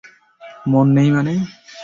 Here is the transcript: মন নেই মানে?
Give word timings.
মন 0.65 0.87
নেই 0.95 1.09
মানে? 1.11 1.33